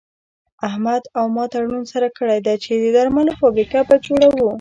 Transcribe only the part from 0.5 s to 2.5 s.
احمد او ما تړون سره کړی